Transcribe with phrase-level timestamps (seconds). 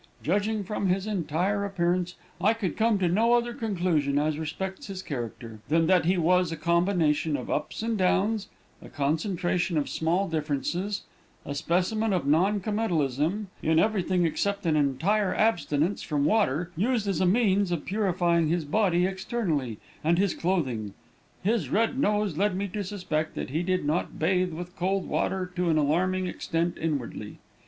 [0.23, 5.03] Judging from his entire appearance, I could come to no other conclusion as respects his
[5.03, 8.49] character, than that he was a combination of ups and downs,
[8.81, 11.03] a concentration of small differences,
[11.45, 17.21] a specimen of non committalism in everything except an entire abstinence from water used as
[17.21, 20.95] a means of purifying his body externally, and his clothing.
[21.43, 25.51] His red nose led me to suspect that he did not bathe with cold water
[25.57, 27.37] to an alarming extent inwardly.